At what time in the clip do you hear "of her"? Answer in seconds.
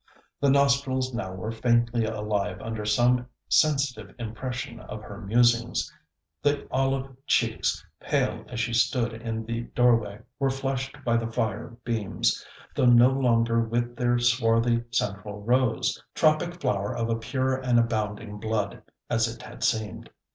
4.79-5.21